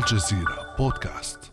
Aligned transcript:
الجزيرة 0.00 0.74
بودكاست. 0.78 1.52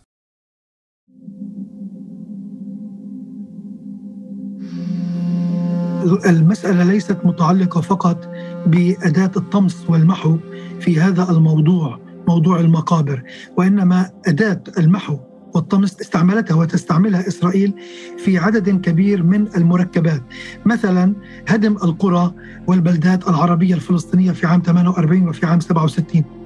المسألة 6.25 6.83
ليست 6.83 7.17
متعلقة 7.23 7.81
فقط 7.81 8.29
بأداة 8.65 9.31
الطمس 9.37 9.85
والمحو 9.89 10.37
في 10.79 10.99
هذا 10.99 11.31
الموضوع 11.31 11.99
موضوع 12.27 12.59
المقابر 12.59 13.23
وإنما 13.57 14.09
أداة 14.27 14.63
المحو 14.77 15.17
والطمس 15.53 16.01
استعملتها 16.01 16.55
وتستعملها 16.55 17.27
إسرائيل 17.27 17.73
في 18.17 18.37
عدد 18.37 18.69
كبير 18.81 19.23
من 19.23 19.47
المركبات. 19.57 20.23
مثلا 20.65 21.13
هدم 21.47 21.73
القرى 21.75 22.33
والبلدات 22.67 23.29
العربية 23.29 23.75
الفلسطينية 23.75 24.31
في 24.31 24.47
عام 24.47 24.61
48 24.65 25.27
وفي 25.27 25.45
عام 25.45 25.59
67 25.59 26.36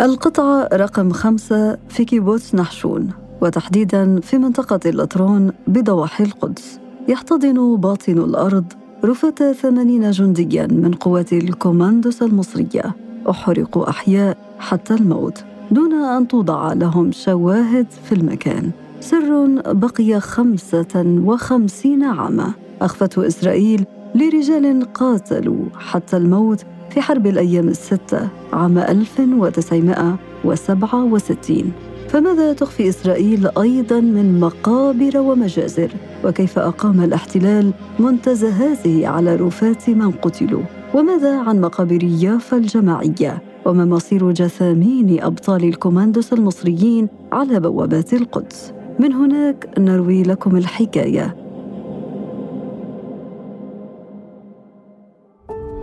القطعة 0.00 0.68
رقم 0.72 1.10
خمسة 1.10 1.78
في 1.88 2.04
كيبوتس 2.04 2.54
نحشون 2.54 3.10
وتحديدا 3.40 4.20
في 4.20 4.38
منطقة 4.38 4.80
اللطرون 4.86 5.52
بضواحي 5.66 6.24
القدس. 6.24 6.80
يحتضن 7.08 7.76
باطن 7.76 8.18
الأرض 8.18 8.64
رفات 9.04 9.52
ثمانين 9.52 10.10
جنديا 10.10 10.66
من 10.66 10.94
قوات 10.94 11.32
الكوماندوس 11.32 12.22
المصرية. 12.22 12.94
أحرقوا 13.30 13.90
أحياء 13.90 14.36
حتى 14.58 14.94
الموت 14.94 15.44
دون 15.70 15.92
أن 15.92 16.28
توضع 16.28 16.72
لهم 16.72 17.12
شواهد 17.12 17.86
في 18.04 18.12
المكان. 18.14 18.70
سر 19.00 19.46
بقي 19.72 20.20
خمسة 20.20 21.20
وخمسين 21.24 22.04
عاما. 22.04 22.52
أخفته 22.82 23.26
إسرائيل 23.26 23.84
لرجال 24.14 24.92
قاتلوا 24.92 25.64
حتى 25.78 26.16
الموت 26.16 26.64
في 26.96 27.02
حرب 27.02 27.26
الأيام 27.26 27.68
الستة 27.68 28.28
عام 28.52 28.78
1967 28.78 31.72
فماذا 32.08 32.52
تخفي 32.52 32.88
إسرائيل 32.88 33.48
أيضا 33.58 34.00
من 34.00 34.40
مقابر 34.40 35.18
ومجازر؟ 35.18 35.90
وكيف 36.24 36.58
أقام 36.58 37.00
الاحتلال 37.00 37.72
منتزهاته 37.98 39.08
على 39.08 39.36
رفات 39.36 39.90
من 39.90 40.10
قتلوا؟ 40.10 40.62
وماذا 40.94 41.38
عن 41.38 41.60
مقابر 41.60 42.04
يافا 42.04 42.56
الجماعية؟ 42.56 43.42
وما 43.66 43.84
مصير 43.84 44.32
جثامين 44.32 45.22
أبطال 45.22 45.64
الكوماندوس 45.64 46.32
المصريين 46.32 47.08
على 47.32 47.60
بوابات 47.60 48.14
القدس؟ 48.14 48.72
من 49.00 49.12
هناك 49.12 49.68
نروي 49.78 50.22
لكم 50.22 50.56
الحكاية. 50.56 51.36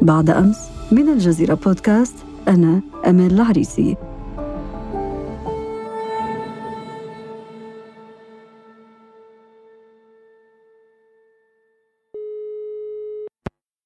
بعد 0.02 0.30
أمس 0.30 0.73
من 0.94 1.10
الجزيرة 1.10 1.54
بودكاست 1.54 2.16
أنا 2.48 2.82
امال 3.08 3.34
العريسي. 3.34 3.98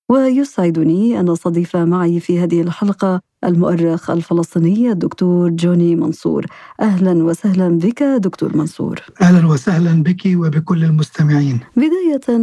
ويسعدني 0.09 1.19
أن 1.19 1.29
أستضيف 1.29 1.75
معي 1.75 2.19
في 2.19 2.39
هذه 2.39 2.61
الحلقة 2.61 3.21
المؤرخ 3.43 4.09
الفلسطيني 4.09 4.91
الدكتور 4.91 5.49
جوني 5.49 5.95
منصور. 5.95 6.45
أهلا 6.81 7.23
وسهلا 7.23 7.69
بك 7.69 8.03
دكتور 8.03 8.57
منصور. 8.57 8.99
أهلا 9.21 9.47
وسهلا 9.47 10.03
بك 10.03 10.21
وبكل 10.25 10.83
المستمعين. 10.83 11.59
بداية 11.75 12.37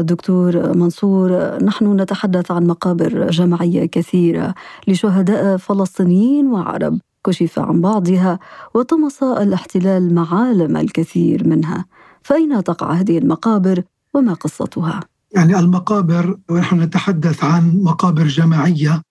دكتور 0.00 0.76
منصور 0.76 1.58
نحن 1.64 2.00
نتحدث 2.00 2.50
عن 2.50 2.66
مقابر 2.66 3.30
جماعية 3.30 3.86
كثيرة 3.86 4.54
لشهداء 4.88 5.56
فلسطينيين 5.56 6.46
وعرب 6.46 6.98
كشف 7.24 7.58
عن 7.58 7.80
بعضها 7.80 8.38
وطمس 8.74 9.22
الاحتلال 9.22 10.14
معالم 10.14 10.76
الكثير 10.76 11.48
منها. 11.48 11.84
فأين 12.22 12.64
تقع 12.64 12.92
هذه 12.92 13.18
المقابر 13.18 13.82
وما 14.14 14.32
قصتها؟ 14.34 15.00
يعني 15.34 15.58
المقابر 15.58 16.38
ونحن 16.50 16.80
نتحدث 16.80 17.44
عن 17.44 17.80
مقابر 17.82 18.26
جماعية 18.26 19.02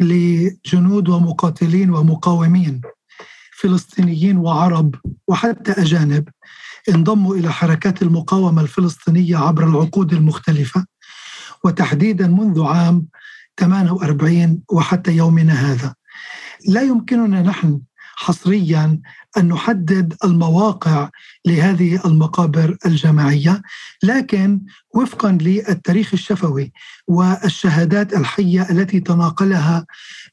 لجنود 0.00 1.08
ومقاتلين 1.08 1.90
ومقاومين 1.90 2.80
فلسطينيين 3.52 4.36
وعرب 4.36 4.94
وحتى 5.28 5.72
أجانب 5.72 6.28
انضموا 6.88 7.36
إلى 7.36 7.52
حركات 7.52 8.02
المقاومة 8.02 8.62
الفلسطينية 8.62 9.36
عبر 9.36 9.68
العقود 9.68 10.12
المختلفة 10.12 10.86
وتحديدا 11.64 12.26
منذ 12.26 12.62
عام 12.62 13.06
48 13.60 14.62
وحتى 14.72 15.12
يومنا 15.12 15.52
هذا. 15.52 15.94
لا 16.68 16.82
يمكننا 16.82 17.42
نحن 17.42 17.80
حصريا 18.20 19.00
أن 19.36 19.48
نحدد 19.48 20.14
المواقع 20.24 21.10
لهذه 21.46 22.00
المقابر 22.04 22.76
الجماعية. 22.86 23.62
لكن 24.02 24.60
وفقا 24.94 25.38
للتاريخ 25.40 26.10
الشفوي 26.12 26.72
والشهادات 27.08 28.12
الحية 28.12 28.70
التي 28.70 29.00
تناقلها 29.00 29.86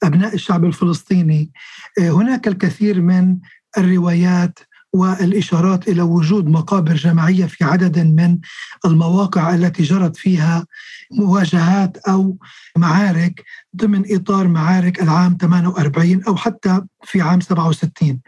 أبناء 0.03 0.33
الشعب 0.33 0.65
الفلسطيني 0.65 1.51
هناك 1.99 2.47
الكثير 2.47 3.01
من 3.01 3.37
الروايات 3.77 4.59
والإشارات 4.93 5.87
إلى 5.87 6.01
وجود 6.01 6.47
مقابر 6.47 6.93
جماعية 6.93 7.45
في 7.45 7.63
عدد 7.63 7.99
من 7.99 8.39
المواقع 8.85 9.55
التي 9.55 9.83
جرت 9.83 10.15
فيها 10.17 10.65
مواجهات 11.11 11.97
أو 11.97 12.37
معارك 12.77 13.43
ضمن 13.77 14.03
إطار 14.15 14.47
معارك 14.47 15.01
العام 15.01 15.37
48 15.41 16.23
أو 16.23 16.35
حتى 16.35 16.81
في 17.03 17.21
عام 17.21 17.41
67 17.41 18.19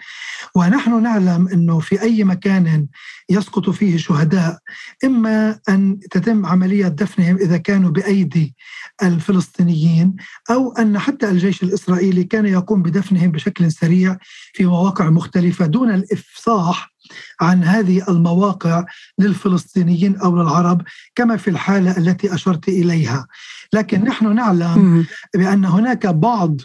ونحن 0.55 1.03
نعلم 1.03 1.47
إنه 1.47 1.79
في 1.79 2.01
أي 2.01 2.23
مكان 2.23 2.87
يسقط 3.29 3.69
فيه 3.69 3.97
شهداء 3.97 4.59
إما 5.05 5.59
أن 5.69 5.99
تتم 6.11 6.45
عملية 6.45 6.87
دفنهم 6.87 7.35
إذا 7.35 7.57
كانوا 7.57 7.89
بأيدي 7.89 8.55
الفلسطينيين 9.03 10.15
أو 10.51 10.71
أن 10.71 10.99
حتى 10.99 11.29
الجيش 11.29 11.63
الإسرائيلي 11.63 12.23
كان 12.23 12.45
يقوم 12.45 12.81
بدفنهم 12.81 13.31
بشكل 13.31 13.71
سريع 13.71 14.17
في 14.53 14.65
مواقع 14.65 15.09
مختلفة 15.09 15.65
دون 15.65 15.93
الإفصاح 15.93 16.98
عن 17.41 17.63
هذه 17.63 18.09
المواقع 18.09 18.85
للفلسطينيين 19.19 20.17
أو 20.17 20.35
للعرب 20.35 20.81
كما 21.15 21.37
في 21.37 21.49
الحالة 21.49 21.97
التي 21.97 22.33
أشرت 22.33 22.67
إليها. 22.67 23.27
لكن 23.73 24.03
نحن 24.03 24.35
نعلم 24.35 25.05
بأن 25.35 25.65
هناك 25.65 26.07
بعض 26.07 26.61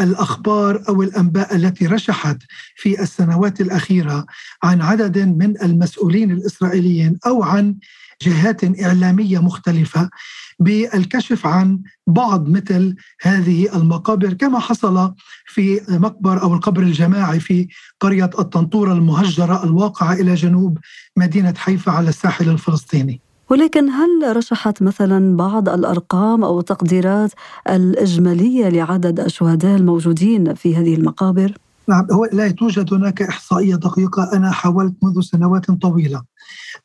الأخبار 0.00 0.82
أو 0.88 1.02
الأنباء 1.02 1.56
التي 1.56 1.86
رشحت 1.86 2.38
في 2.76 3.02
السنوات 3.02 3.60
الأخيرة 3.60 4.26
عن 4.62 4.82
عدد 4.82 5.18
من 5.18 5.62
المسؤولين 5.62 6.30
الإسرائيليين 6.30 7.18
أو 7.26 7.42
عن 7.42 7.76
جهات 8.22 8.80
إعلامية 8.80 9.38
مختلفة 9.38 10.10
بالكشف 10.58 11.46
عن 11.46 11.80
بعض 12.06 12.48
مثل 12.48 12.96
هذه 13.22 13.76
المقابر 13.76 14.32
كما 14.32 14.58
حصل 14.58 15.14
في 15.46 15.80
مقبر 15.88 16.42
أو 16.42 16.54
القبر 16.54 16.82
الجماعي 16.82 17.40
في 17.40 17.68
قرية 18.00 18.30
الطنطوره 18.38 18.92
المهجرة 18.92 19.64
الواقعة 19.64 20.12
إلى 20.12 20.34
جنوب 20.34 20.78
مدينة 21.16 21.54
حيفا 21.56 21.92
على 21.92 22.08
الساحل 22.08 22.48
الفلسطيني. 22.48 23.20
ولكن 23.50 23.88
هل 23.88 24.36
رشحت 24.36 24.82
مثلا 24.82 25.36
بعض 25.36 25.68
الأرقام 25.68 26.44
أو 26.44 26.60
التقديرات 26.60 27.32
الإجمالية 27.68 28.68
لعدد 28.68 29.20
الشهداء 29.20 29.76
الموجودين 29.76 30.54
في 30.54 30.76
هذه 30.76 30.94
المقابر؟ 30.94 31.52
نعم 31.88 32.06
هو 32.12 32.28
لا 32.32 32.50
توجد 32.50 32.94
هناك 32.94 33.22
إحصائية 33.22 33.74
دقيقة 33.74 34.30
أنا 34.32 34.50
حاولت 34.50 34.94
منذ 35.02 35.20
سنوات 35.20 35.70
طويلة 35.70 36.22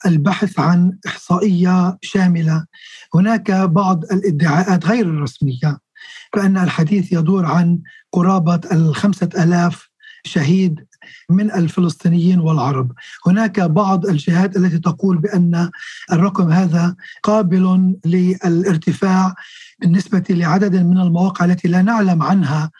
البحث 0.05 0.59
عن 0.59 0.97
إحصائية 1.07 1.97
شاملة 2.01 2.65
هناك 3.15 3.51
بعض 3.51 4.03
الادعاءات 4.03 4.85
غير 4.85 5.05
الرسمية 5.05 5.77
بان 6.35 6.57
الحديث 6.57 7.13
يدور 7.13 7.45
عن 7.45 7.79
قرابة 8.11 8.61
الخمسة 8.71 9.29
آلاف 9.37 9.89
شهيد 10.23 10.85
من 11.29 11.51
الفلسطينيين 11.51 12.39
والعرب. 12.39 12.91
هناك 13.27 13.59
بعض 13.59 14.05
الجهات 14.05 14.57
التي 14.57 14.79
تقول 14.79 15.17
بأن 15.17 15.69
الرقم 16.11 16.51
هذا 16.51 16.95
قابل 17.23 17.95
للارتفاع 18.05 19.35
بالنسبة 19.79 20.23
لعدد 20.29 20.75
من 20.75 20.97
المواقع 20.97 21.45
التي 21.45 21.67
لا 21.67 21.81
نعلم 21.81 22.23
عنها 22.23 22.71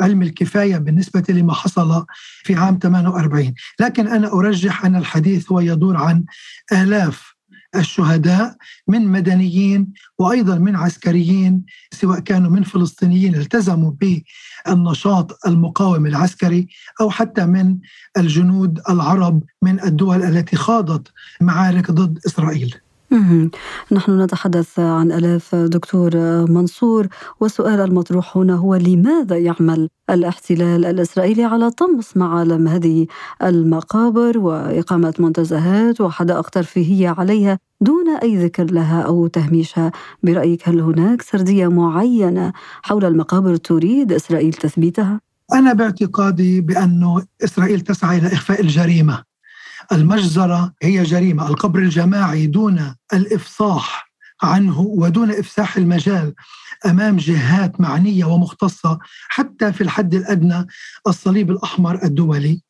علم 0.00 0.22
الكفاية 0.22 0.76
بالنسبة 0.76 1.24
لما 1.28 1.54
حصل 1.54 2.06
في 2.42 2.54
عام 2.54 2.78
48 2.82 3.54
لكن 3.80 4.08
أنا 4.08 4.32
أرجح 4.32 4.84
أن 4.84 4.96
الحديث 4.96 5.52
هو 5.52 5.60
يدور 5.60 5.96
عن 5.96 6.24
آلاف 6.72 7.31
الشهداء 7.76 8.56
من 8.88 9.06
مدنيين 9.06 9.92
وأيضا 10.18 10.58
من 10.58 10.76
عسكريين 10.76 11.62
سواء 11.92 12.20
كانوا 12.20 12.50
من 12.50 12.62
فلسطينيين 12.62 13.34
التزموا 13.34 13.92
بالنشاط 14.00 15.46
المقاوم 15.46 16.06
العسكري 16.06 16.68
أو 17.00 17.10
حتى 17.10 17.46
من 17.46 17.78
الجنود 18.16 18.80
العرب 18.90 19.42
من 19.62 19.84
الدول 19.84 20.22
التي 20.22 20.56
خاضت 20.56 21.08
معارك 21.40 21.90
ضد 21.90 22.18
إسرائيل. 22.26 22.76
نحن 23.92 24.20
نتحدث 24.20 24.78
عن 24.78 25.12
آلاف 25.12 25.54
دكتور 25.54 26.10
منصور 26.50 27.06
والسؤال 27.40 27.80
المطروح 27.80 28.36
هنا 28.36 28.54
هو 28.54 28.74
لماذا 28.74 29.38
يعمل 29.38 29.88
الاحتلال 30.10 30.84
الإسرائيلي 30.84 31.44
على 31.44 31.70
طمس 31.70 32.16
معالم 32.16 32.68
هذه 32.68 33.06
المقابر 33.42 34.38
وإقامة 34.38 35.14
منتزهات 35.18 36.00
وحدائق 36.00 36.48
ترفيهيه 36.48 37.08
عليها 37.08 37.58
دون 37.80 38.08
أي 38.22 38.36
ذكر 38.44 38.64
لها 38.64 39.02
أو 39.02 39.26
تهميشها؟ 39.26 39.92
برأيك 40.22 40.68
هل 40.68 40.80
هناك 40.80 41.22
سردية 41.22 41.68
معينة 41.68 42.52
حول 42.82 43.04
المقابر 43.04 43.56
تريد 43.56 44.12
إسرائيل 44.12 44.52
تثبيتها؟ 44.52 45.20
أنا 45.52 45.72
باعتقادي 45.72 46.60
بانه 46.60 47.22
إسرائيل 47.44 47.80
تسعى 47.80 48.18
إلى 48.18 48.26
إخفاء 48.26 48.60
الجريمة. 48.60 49.31
المجزرة 49.92 50.72
هي 50.82 51.02
جريمة 51.02 51.48
القبر 51.48 51.78
الجماعي 51.78 52.46
دون 52.46 52.94
الإفصاح 53.12 54.12
عنه 54.42 54.80
ودون 54.80 55.30
إفساح 55.30 55.76
المجال 55.76 56.34
أمام 56.86 57.16
جهات 57.16 57.80
معنية 57.80 58.24
ومختصة 58.24 58.98
حتى 59.28 59.72
في 59.72 59.80
الحد 59.80 60.14
الأدنى 60.14 60.66
الصليب 61.06 61.50
الأحمر 61.50 62.04
الدولي 62.04 62.62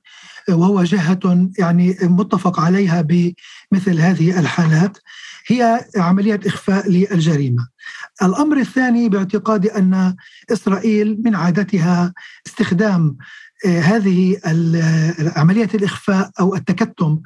وهو 0.49 0.83
جهة 0.83 1.51
يعني 1.59 1.97
متفق 2.03 2.61
عليها 2.61 3.01
بمثل 3.03 4.01
هذه 4.01 4.41
الحالات 4.41 4.99
هي 5.47 5.87
عملية 5.97 6.41
إخفاء 6.47 6.91
للجريمة. 6.91 7.69
الأمر 8.23 8.57
الثاني 8.57 9.09
باعتقادي 9.09 9.69
أن 9.77 10.17
إسرائيل 10.53 11.21
من 11.25 11.35
عادتها 11.35 12.15
استخدام 12.47 13.17
هذه 13.67 14.37
عملية 15.37 15.69
الإخفاء 15.75 16.31
أو 16.41 16.55
التكتم 16.55 17.21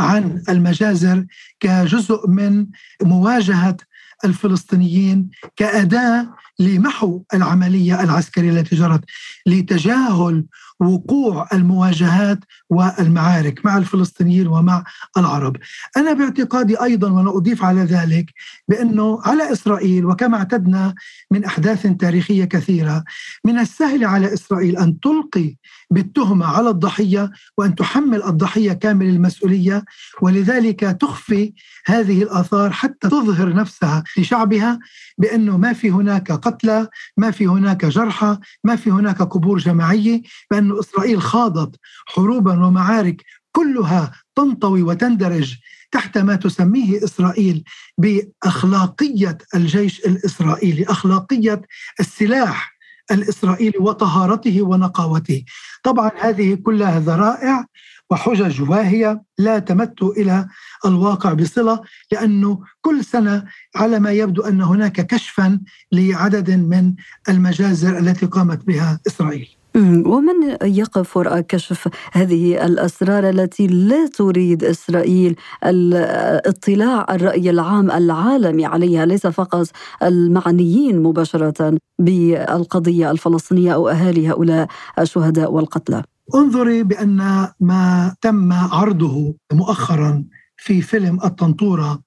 عن 0.00 0.42
المجازر 0.48 1.26
كجزء 1.60 2.28
من 2.28 2.66
مواجهة 3.02 3.76
الفلسطينيين 4.24 5.30
كأداة 5.56 6.26
لمحو 6.58 7.22
العملية 7.34 8.02
العسكرية 8.02 8.50
التي 8.50 8.76
جرت 8.76 9.04
لتجاهل 9.46 10.44
وقوع 10.80 11.48
المواجهات 11.52 12.38
والمعارك 12.70 13.66
مع 13.66 13.76
الفلسطينيين 13.76 14.46
ومع 14.46 14.84
العرب. 15.16 15.56
أنا 15.96 16.12
باعتقادي 16.12 16.82
أيضا 16.82 17.10
وأنا 17.10 17.30
أضيف 17.30 17.64
على 17.64 17.80
ذلك 17.80 18.32
بأنه 18.68 19.20
على 19.24 19.52
إسرائيل 19.52 20.06
وكما 20.06 20.36
اعتدنا 20.36 20.94
من 21.30 21.44
أحداث 21.44 21.86
تاريخية 21.86 22.44
كثيرة 22.44 23.04
من 23.44 23.58
السهل 23.58 24.04
على 24.04 24.34
إسرائيل 24.34 24.76
أن 24.76 25.00
تلقي 25.00 25.56
بالتهمة 25.90 26.46
على 26.46 26.70
الضحية 26.70 27.30
وأن 27.58 27.74
تحمل 27.74 28.22
الضحية 28.22 28.72
كامل 28.72 29.06
المسؤولية 29.06 29.84
ولذلك 30.22 30.80
تخفي 30.80 31.52
هذه 31.86 32.22
الآثار 32.22 32.70
حتى 32.70 33.08
تظهر 33.08 33.54
نفسها 33.54 34.04
لشعبها 34.16 34.78
بأنه 35.18 35.56
ما 35.56 35.72
في 35.72 35.90
هناك 35.90 36.32
قتلى 36.32 36.88
ما 37.16 37.30
في 37.30 37.46
هناك 37.46 37.84
جرحى 37.84 38.38
ما 38.64 38.76
في 38.76 38.90
هناك 38.90 39.22
قبور 39.22 39.58
جماعية 39.58 40.22
بأن 40.50 40.78
إسرائيل 40.78 41.22
خاضت 41.22 41.76
حروبا 42.06 42.66
ومعارك 42.66 43.22
كلها 43.52 44.12
تنطوي 44.34 44.82
وتندرج 44.82 45.54
تحت 45.90 46.18
ما 46.18 46.36
تسميه 46.36 47.04
إسرائيل 47.04 47.64
بأخلاقية 47.98 49.38
الجيش 49.54 50.00
الإسرائيلي، 50.00 50.84
أخلاقية 50.84 51.62
السلاح 52.00 52.78
الإسرائيلي 53.10 53.78
وطهارته 53.78 54.62
ونقاوته. 54.62 55.44
طبعا 55.82 56.10
هذه 56.20 56.54
كلها 56.54 57.00
ذرائع 57.00 57.66
وحجج 58.10 58.70
واهية 58.70 59.22
لا 59.38 59.58
تمت 59.58 60.02
إلى 60.02 60.46
الواقع 60.86 61.32
بصلة 61.32 61.80
لأنه 62.12 62.60
كل 62.80 63.04
سنة 63.04 63.44
على 63.76 63.98
ما 63.98 64.12
يبدو 64.12 64.42
أن 64.42 64.62
هناك 64.62 65.06
كشفا 65.06 65.60
لعدد 65.92 66.50
من 66.50 66.94
المجازر 67.28 67.98
التي 67.98 68.26
قامت 68.26 68.66
بها 68.66 69.00
إسرائيل. 69.06 69.48
ومن 70.06 70.56
يقف 70.62 71.16
وراء 71.16 71.40
كشف 71.40 71.88
هذه 72.12 72.66
الأسرار 72.66 73.28
التي 73.28 73.66
لا 73.66 74.06
تريد 74.06 74.64
إسرائيل 74.64 75.36
الاطلاع 75.66 77.06
الرأي 77.10 77.50
العام 77.50 77.90
العالمي 77.90 78.66
عليها؟ 78.66 79.06
ليس 79.06 79.26
فقط 79.26 79.66
المعنيين 80.02 81.02
مباشرة 81.02 81.78
بالقضية 81.98 83.10
الفلسطينية 83.10 83.74
أو 83.74 83.88
أهالي 83.88 84.28
هؤلاء 84.28 84.68
الشهداء 84.98 85.52
والقتلى. 85.52 86.02
انظري 86.34 86.82
بأن 86.82 87.48
ما 87.60 88.14
تم 88.20 88.52
عرضه 88.52 89.34
مؤخرا 89.52 90.24
في 90.56 90.82
فيلم 90.82 91.20
الطنطورة. 91.24 92.02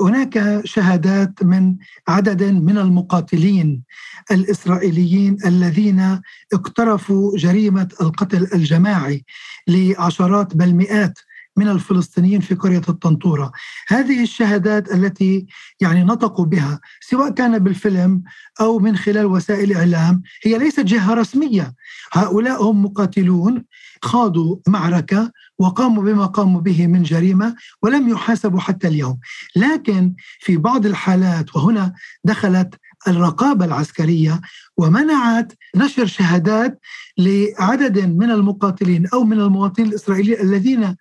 هناك 0.00 0.60
شهادات 0.64 1.42
من 1.42 1.76
عدد 2.08 2.42
من 2.42 2.78
المقاتلين 2.78 3.82
الإسرائيليين 4.30 5.36
الذين 5.46 6.20
اقترفوا 6.52 7.38
جريمة 7.38 7.88
القتل 8.00 8.48
الجماعي 8.54 9.24
لعشرات 9.68 10.56
بل 10.56 10.74
مئات 10.74 11.18
من 11.58 11.68
الفلسطينيين 11.68 12.40
في 12.40 12.54
قرية 12.54 12.82
الطنطورة 12.88 13.52
هذه 13.88 14.22
الشهادات 14.22 14.94
التي 14.94 15.46
يعني 15.80 16.04
نطقوا 16.04 16.44
بها 16.44 16.80
سواء 17.00 17.30
كان 17.30 17.58
بالفيلم 17.58 18.22
أو 18.60 18.78
من 18.78 18.96
خلال 18.96 19.26
وسائل 19.26 19.70
الإعلام 19.70 20.22
هي 20.44 20.58
ليست 20.58 20.80
جهة 20.80 21.14
رسمية. 21.14 21.74
هؤلاء 22.12 22.62
هم 22.62 22.84
مقاتلون 22.84 23.64
خاضوا 24.02 24.56
معركة 24.68 25.30
وقاموا 25.58 26.02
بما 26.02 26.26
قاموا 26.26 26.60
به 26.60 26.86
من 26.86 27.02
جريمة 27.02 27.54
ولم 27.82 28.08
يحاسبوا 28.08 28.60
حتى 28.60 28.88
اليوم. 28.88 29.18
لكن 29.56 30.14
في 30.40 30.56
بعض 30.56 30.86
الحالات 30.86 31.56
وهنا 31.56 31.92
دخلت 32.24 32.74
الرقابة 33.08 33.64
العسكرية 33.64 34.40
ومنعت 34.76 35.52
نشر 35.76 36.06
شهادات 36.06 36.80
لعدد 37.18 37.98
من 37.98 38.30
المقاتلين 38.30 39.06
أو 39.06 39.24
من 39.24 39.40
المواطنين 39.40 39.88
الإسرائيليين 39.88 40.40
الذين 40.40 40.96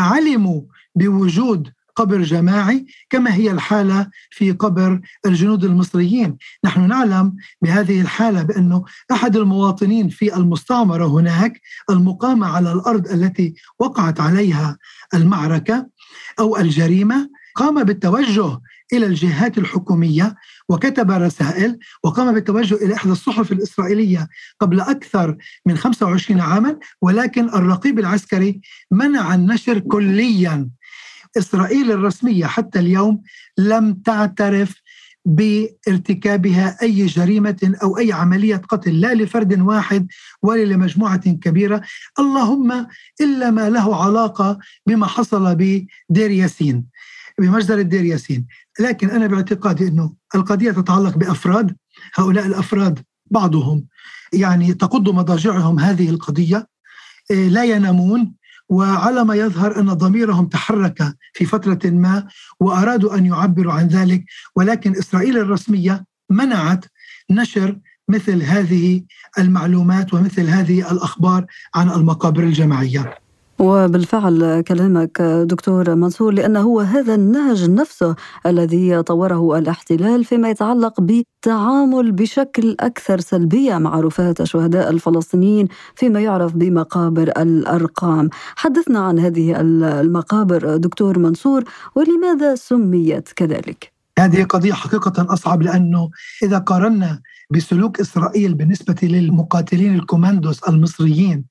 علموا 0.00 0.62
بوجود 0.94 1.72
قبر 1.96 2.22
جماعي 2.22 2.86
كما 3.10 3.34
هي 3.34 3.50
الحالة 3.50 4.10
في 4.30 4.52
قبر 4.52 5.00
الجنود 5.26 5.64
المصريين. 5.64 6.36
نحن 6.64 6.88
نعلم 6.88 7.36
بهذه 7.62 8.00
الحالة 8.00 8.42
بأنه 8.42 8.84
أحد 9.12 9.36
المواطنين 9.36 10.08
في 10.08 10.36
المستعمرة 10.36 11.06
هناك 11.06 11.60
المقامة 11.90 12.46
على 12.46 12.72
الأرض 12.72 13.08
التي 13.08 13.54
وقعت 13.78 14.20
عليها 14.20 14.78
المعركة 15.14 15.86
أو 16.38 16.56
الجريمة 16.56 17.30
قام 17.60 17.84
بالتوجه 17.84 18.60
إلى 18.92 19.06
الجهات 19.06 19.58
الحكومية 19.58 20.34
وكتب 20.68 21.10
رسائل 21.10 21.78
وقام 22.04 22.34
بالتوجه 22.34 22.74
إلى 22.74 22.94
إحدى 22.94 23.12
الصحف 23.12 23.52
الإسرائيلية 23.52 24.28
قبل 24.60 24.80
أكثر 24.80 25.36
من 25.66 25.76
25 25.76 26.40
عاما 26.40 26.78
ولكن 27.02 27.48
الرقيب 27.48 27.98
العسكري 27.98 28.60
منع 28.90 29.34
النشر 29.34 29.78
كليا. 29.78 30.68
إسرائيل 31.38 31.92
الرسمية 31.92 32.46
حتى 32.46 32.78
اليوم 32.78 33.22
لم 33.58 33.94
تعترف 33.94 34.80
بارتكابها 35.24 36.76
أي 36.82 37.06
جريمة 37.06 37.74
أو 37.82 37.98
أي 37.98 38.12
عملية 38.12 38.56
قتل 38.56 39.00
لا 39.00 39.14
لفرد 39.14 39.60
واحد 39.60 40.06
ولا 40.42 40.64
لمجموعة 40.64 41.30
كبيرة. 41.30 41.82
اللهم 42.18 42.86
إلا 43.20 43.50
ما 43.50 43.70
له 43.70 44.04
علاقة 44.04 44.58
بما 44.86 45.06
حصل 45.06 45.54
بدير 45.54 46.30
ياسين. 46.30 46.84
بمجزر 47.40 47.78
الدير 47.78 48.04
ياسين. 48.04 48.46
لكن 48.80 49.10
أنا 49.10 49.26
باعتقادي 49.26 49.88
أنه 49.88 50.14
القضية 50.34 50.70
تتعلق 50.70 51.16
بأفراد. 51.18 51.76
هؤلاء 52.14 52.46
الأفراد 52.46 52.98
بعضهم 53.30 53.86
يعني 54.32 54.74
تقض 54.74 55.08
مضاجعهم 55.08 55.78
هذه 55.78 56.10
القضية. 56.10 56.68
إيه، 57.30 57.48
لا 57.48 57.64
ينامون 57.64 58.32
وعلى 58.68 59.24
ما 59.24 59.34
يظهر 59.34 59.80
أن 59.80 59.92
ضميرهم 59.92 60.46
تحرك 60.46 61.16
في 61.32 61.44
فترة 61.44 61.90
ما 61.90 62.28
وأرادوا 62.60 63.14
أن 63.14 63.26
يعبروا 63.26 63.72
عن 63.72 63.86
ذلك. 63.86 64.24
ولكن 64.56 64.96
إسرائيل 64.96 65.38
الرسمية 65.38 66.04
منعت 66.30 66.84
نشر 67.30 67.78
مثل 68.08 68.42
هذه 68.42 69.02
المعلومات 69.38 70.14
ومثل 70.14 70.46
هذه 70.46 70.92
الأخبار 70.92 71.46
عن 71.74 71.90
المقابر 71.90 72.42
الجماعية. 72.42 73.18
وبالفعل 73.60 74.60
كلامك 74.60 75.22
دكتور 75.22 75.94
منصور 75.94 76.32
لأنه 76.32 76.60
هو 76.60 76.80
هذا 76.80 77.14
النهج 77.14 77.70
نفسه 77.70 78.16
الذي 78.46 79.02
طوره 79.02 79.58
الاحتلال 79.58 80.24
فيما 80.24 80.50
يتعلق 80.50 81.00
بالتعامل 81.00 82.12
بشكل 82.12 82.76
أكثر 82.80 83.20
سلبية 83.20 83.78
مع 83.78 84.00
رفاة 84.00 84.34
الشهداء 84.40 84.90
الفلسطينيين 84.90 85.68
فيما 85.94 86.20
يعرف 86.20 86.52
بمقابر 86.56 87.22
الأرقام 87.22 88.30
حدثنا 88.56 89.00
عن 89.00 89.18
هذه 89.18 89.60
المقابر 89.60 90.76
دكتور 90.76 91.18
منصور 91.18 91.64
ولماذا 91.94 92.54
سميت 92.54 93.28
كذلك؟ 93.36 93.92
هذه 94.18 94.44
قضية 94.44 94.72
حقيقة 94.72 95.32
أصعب 95.32 95.62
لأنه 95.62 96.10
إذا 96.42 96.58
قارنا 96.58 97.20
بسلوك 97.50 98.00
إسرائيل 98.00 98.54
بالنسبة 98.54 98.96
للمقاتلين 99.02 99.94
الكوماندوس 99.94 100.62
المصريين 100.62 101.44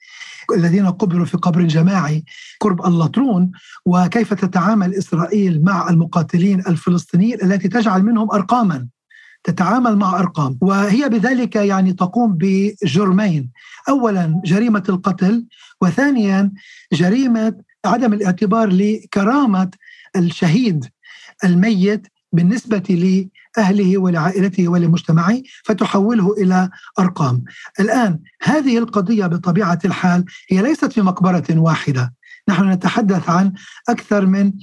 الذين 0.56 0.88
قبروا 0.88 1.26
في 1.26 1.38
قبر 1.38 1.62
جماعي 1.62 2.24
قرب 2.60 2.86
اللطرون 2.86 3.52
وكيف 3.86 4.34
تتعامل 4.34 4.94
إسرائيل 4.94 5.64
مع 5.64 5.90
المقاتلين 5.90 6.60
الفلسطينيين 6.60 7.38
التي 7.44 7.68
تجعل 7.68 8.04
منهم 8.04 8.32
ارقاما؟ 8.32 8.88
تتعامل 9.44 9.96
مع 9.96 10.20
أرقام. 10.20 10.58
وهي 10.62 11.10
بذلك 11.10 11.56
يعني 11.56 11.94
تقوم 11.94 12.38
بجرمين. 12.38 13.52
اولا 13.90 14.42
جريمة 14.46 14.84
القتل 14.90 15.46
وثانيا 15.82 16.52
جريمة 16.94 17.56
عدم 17.86 18.14
الاعتبار 18.14 18.70
لكرامة 18.70 19.72
الشهيد 20.16 20.86
الميت 21.44 22.08
بالنسبة 22.32 23.30
لأهله 23.58 23.98
ولعائلته 23.98 24.68
ولمجتمعه 24.68 25.42
فتحوله 25.64 26.34
إلى 26.34 26.70
أرقام. 27.00 27.44
الآن 27.80 28.20
هذه 28.42 28.78
القضية 28.78 29.26
بطبيعة 29.26 29.80
الحال 29.86 30.26
هي 30.50 30.62
ليست 30.62 30.94
في 30.94 31.02
مقبرة 31.02 31.46
واحدة، 31.50 32.14
نحن 32.50 32.72
نتحدث 32.72 33.30
عن 33.30 33.54
أكثر 33.90 34.26
من 34.26 34.54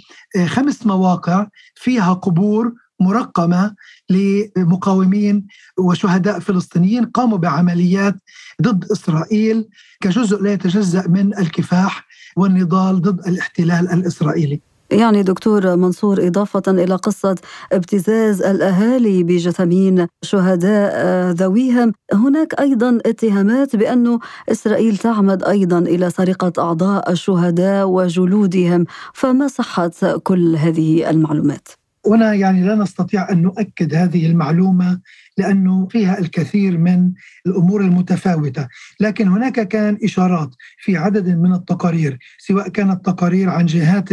خمس 0.46 0.86
مواقع 0.86 1.46
فيها 1.74 2.12
قبور 2.12 2.72
مرقمة 3.00 3.74
لمقاومين 4.10 5.46
وشهداء 5.78 6.38
فلسطينيين 6.38 7.04
قاموا 7.04 7.38
بعمليات 7.38 8.14
ضد 8.62 8.84
إسرائيل 8.84 9.68
كجزء 10.00 10.42
لا 10.42 10.52
يتجزأ 10.52 11.08
من 11.08 11.38
الكفاح 11.38 12.06
والنضال 12.36 13.02
ضد 13.02 13.28
الاحتلال 13.28 13.92
الإسرائيلي. 13.92 14.60
يعني 14.90 15.22
دكتور 15.22 15.76
منصور 15.76 16.26
إضافة 16.26 16.62
إلى 16.68 16.94
قصة 16.94 17.36
ابتزاز 17.72 18.42
الأهالي 18.42 19.22
بجثمين 19.22 20.06
شهداء 20.22 21.30
ذويهم 21.30 21.92
هناك 22.12 22.60
أيضا 22.60 22.98
اتهامات 23.06 23.76
بأن 23.76 24.18
إسرائيل 24.48 24.96
تعمد 24.96 25.42
أيضا 25.44 25.78
إلى 25.78 26.10
سرقة 26.10 26.52
أعضاء 26.58 27.12
الشهداء 27.12 27.88
وجلودهم 27.88 28.84
فما 29.14 29.48
صحة 29.48 30.18
كل 30.22 30.56
هذه 30.56 31.10
المعلومات؟ 31.10 31.68
هنا 32.06 32.34
يعني 32.34 32.66
لا 32.66 32.74
نستطيع 32.74 33.30
أن 33.32 33.42
نؤكد 33.42 33.94
هذه 33.94 34.26
المعلومة 34.26 35.00
لأنه 35.38 35.88
فيها 35.90 36.18
الكثير 36.18 36.78
من 36.78 37.12
الأمور 37.46 37.80
المتفاوتة، 37.80 38.68
لكن 39.00 39.28
هناك 39.28 39.68
كان 39.68 39.98
إشارات 40.04 40.50
في 40.78 40.96
عدد 40.96 41.28
من 41.28 41.52
التقارير 41.54 42.18
سواء 42.38 42.68
كانت 42.68 43.04
تقارير 43.06 43.48
عن 43.48 43.66
جهات 43.66 44.08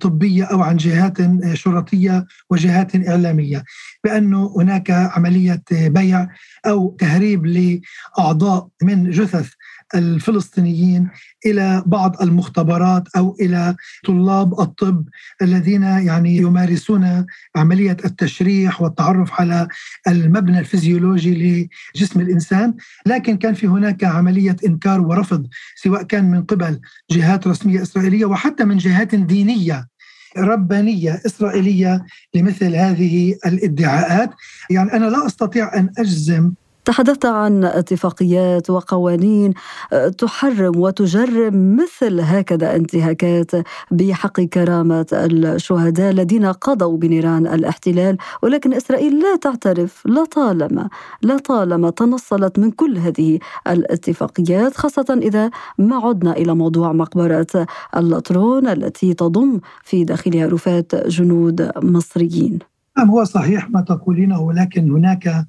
طبية 0.00 0.44
أو 0.44 0.62
عن 0.62 0.76
جهات 0.76 1.18
شرطية 1.54 2.26
وجهات 2.50 3.08
إعلامية. 3.08 3.64
بأنه 4.04 4.54
هناك 4.56 4.90
عملية 4.90 5.62
بيع 5.70 6.28
أو 6.66 6.96
تهريب 6.98 7.46
لأعضاء 7.46 8.68
من 8.82 9.10
جثث 9.10 9.50
الفلسطينيين 9.94 11.08
إلى 11.46 11.82
بعض 11.86 12.22
المختبرات 12.22 13.08
أو 13.16 13.36
إلى 13.40 13.76
طلاب 14.04 14.60
الطب 14.60 15.04
الذين 15.42 15.82
يعني 15.82 16.36
يمارسون 16.36 17.26
عملية 17.56 17.96
التشريح 18.04 18.82
والتعرف 18.82 19.40
على 19.40 19.68
المبنى 20.08 20.58
الفيزيولوجي 20.58 21.68
لجسم 21.96 22.20
الإنسان، 22.20 22.74
لكن 23.06 23.36
كان 23.36 23.54
في 23.54 23.66
هناك 23.66 24.04
عملية 24.04 24.56
إنكار 24.66 25.00
ورفض 25.00 25.46
سواء 25.76 26.02
كان 26.02 26.30
من 26.30 26.42
قبل 26.42 26.80
جهات 27.10 27.46
رسمية 27.46 27.82
إسرائيلية 27.82 28.24
وحتى 28.24 28.64
من 28.64 28.76
جهات 28.76 29.14
دينية 29.14 29.88
ربانية 30.36 31.20
إسرائيلية 31.26 32.04
لمثل 32.34 32.74
هذه 32.74 33.34
الادعاءات، 33.46 34.30
يعني 34.70 34.92
أنا 34.92 35.04
لا 35.04 35.26
أستطيع 35.26 35.76
أن 35.76 35.90
أجزم 35.98 36.52
تحدثت 36.84 37.26
عن 37.26 37.64
اتفاقيات 37.64 38.70
وقوانين 38.70 39.54
آه، 39.92 40.08
تحرم 40.08 40.76
وتجرم 40.76 41.76
مثل 41.76 42.20
هكذا 42.20 42.76
انتهاكات 42.76 43.50
بحق 43.90 44.40
كرامة 44.40 45.06
الشهداء 45.12 46.10
الذين 46.10 46.46
قضوا 46.46 46.96
بنيران 46.96 47.46
الاحتلال 47.46 48.16
ولكن 48.42 48.74
إسرائيل 48.74 49.18
لا 49.18 49.36
تعترف 49.36 50.06
لطالما 50.06 50.88
لطالما 51.22 51.90
تنصلت 51.90 52.58
من 52.58 52.70
كل 52.70 52.98
هذه 52.98 53.38
الاتفاقيات 53.66 54.76
خاصة 54.76 55.18
إذا 55.22 55.50
ما 55.78 55.96
عدنا 55.96 56.32
إلى 56.32 56.54
موضوع 56.54 56.92
مقبرة 56.92 57.66
اللطرون 57.96 58.68
التي 58.68 59.14
تضم 59.14 59.60
في 59.84 60.04
داخلها 60.04 60.46
رفات 60.46 60.94
جنود 61.08 61.70
مصريين. 61.76 62.58
نعم 62.98 63.10
هو 63.10 63.24
صحيح 63.24 63.70
ما 63.70 63.80
تقولينه 63.80 64.40
ولكن 64.40 64.90
هناك 64.90 65.46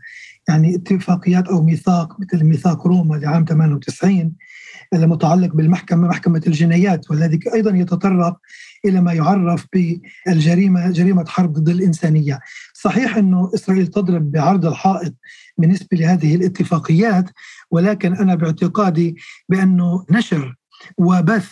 يعني 0.49 0.75
اتفاقيات 0.75 1.47
أو 1.47 1.61
ميثاق 1.61 2.19
مثل 2.19 2.43
ميثاق 2.43 2.87
روما 2.87 3.15
لعام 3.15 3.45
98 3.45 4.33
المتعلق 4.93 5.55
بالمحكمة 5.55 6.07
محكمة 6.07 6.41
الجنايات 6.47 7.11
والذي 7.11 7.39
أيضا 7.53 7.77
يتطرق 7.77 8.37
إلى 8.85 9.01
ما 9.01 9.13
يعرف 9.13 9.67
بالجريمة 9.73 10.91
جريمة 10.91 11.25
حرب 11.27 11.53
ضد 11.53 11.69
الإنسانية. 11.69 12.39
صحيح 12.73 13.17
أنه 13.17 13.51
إسرائيل 13.53 13.87
تضرب 13.87 14.31
بعرض 14.31 14.65
الحائط 14.65 15.13
بالنسبة 15.57 15.97
لهذه 15.97 16.35
الاتفاقيات 16.35 17.29
ولكن 17.71 18.15
أنا 18.15 18.35
باعتقادي 18.35 19.15
بأنه 19.49 20.05
نشر 20.11 20.55
وبث 20.97 21.51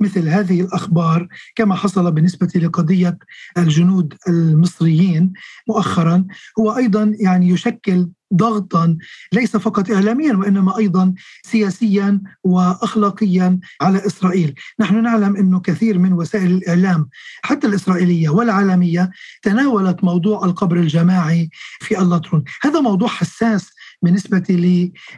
مثل 0.00 0.28
هذه 0.28 0.60
الأخبار 0.60 1.28
كما 1.56 1.74
حصل 1.74 2.12
بالنسبة 2.12 2.48
لقضية 2.54 3.18
الجنود 3.58 4.14
المصريين 4.28 5.32
مؤخرا 5.68 6.24
هو 6.58 6.76
أيضا 6.76 7.14
يعني 7.20 7.48
يشكل 7.48 8.08
ضغطا 8.34 8.96
ليس 9.32 9.56
فقط 9.56 9.90
اعلاميا 9.90 10.34
وإنما 10.34 10.78
أيضا 10.78 11.14
سياسيا 11.42 12.20
واخلاقيا 12.44 13.60
على 13.80 14.06
إسرائيل، 14.06 14.54
نحن 14.80 15.02
نعلم 15.02 15.36
إنه 15.36 15.60
كثير 15.60 15.98
من 15.98 16.12
وسائل 16.12 16.52
الإعلام 16.52 17.08
حتى 17.42 17.66
الإسرائيلية 17.66 18.28
والعالمية 18.28 19.10
تناولت 19.42 20.04
موضوع 20.04 20.44
القبر 20.44 20.76
الجماعي 20.76 21.50
في 21.80 21.98
اللطرون، 21.98 22.44
هذا 22.62 22.80
موضوع 22.80 23.08
حساس 23.08 23.70
بالنسبة 24.02 24.44